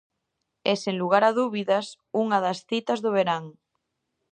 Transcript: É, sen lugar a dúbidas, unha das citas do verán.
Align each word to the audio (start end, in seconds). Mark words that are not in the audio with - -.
É, 0.71 0.73
sen 0.83 0.95
lugar 1.01 1.23
a 1.29 1.31
dúbidas, 1.39 1.85
unha 2.23 2.37
das 2.45 2.57
citas 2.69 2.99
do 3.05 3.11
verán. 3.17 3.43